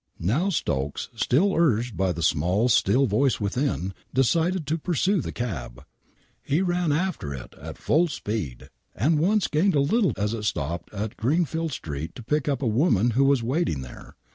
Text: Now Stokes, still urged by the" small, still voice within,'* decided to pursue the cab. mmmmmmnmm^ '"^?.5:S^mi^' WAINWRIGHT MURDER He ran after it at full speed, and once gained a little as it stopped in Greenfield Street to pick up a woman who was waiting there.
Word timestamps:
Now 0.17 0.49
Stokes, 0.49 1.09
still 1.15 1.53
urged 1.55 1.95
by 1.95 2.11
the" 2.11 2.23
small, 2.33 2.69
still 2.69 3.05
voice 3.05 3.39
within,'* 3.39 3.93
decided 4.15 4.65
to 4.65 4.79
pursue 4.79 5.21
the 5.21 5.31
cab. 5.31 5.73
mmmmmmnmm^ 5.75 5.75
'"^?.5:S^mi^' 5.75 5.77
WAINWRIGHT 5.77 6.49
MURDER 6.49 6.55
He 6.55 6.61
ran 6.63 6.91
after 6.91 7.33
it 7.35 7.53
at 7.61 7.77
full 7.77 8.07
speed, 8.07 8.69
and 8.95 9.19
once 9.19 9.45
gained 9.47 9.75
a 9.75 9.79
little 9.79 10.13
as 10.17 10.33
it 10.33 10.41
stopped 10.45 10.91
in 10.91 11.11
Greenfield 11.17 11.71
Street 11.71 12.15
to 12.15 12.23
pick 12.23 12.49
up 12.49 12.63
a 12.63 12.67
woman 12.67 13.11
who 13.11 13.25
was 13.25 13.43
waiting 13.43 13.81
there. 13.81 14.15